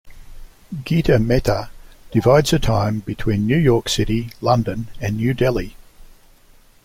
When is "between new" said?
3.01-3.55